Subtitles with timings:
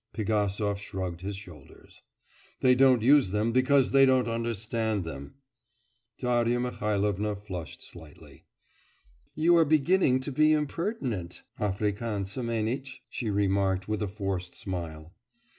[0.13, 2.01] Pigasov shrugged his shoulders.
[2.61, 5.35] 'They don't use them because they don't understand them.'
[6.17, 8.45] Darya Mihailovna flushed slightly.
[9.35, 15.11] 'You are beginning to be impertinent, African Semenitch!' she remarked with a forced smile.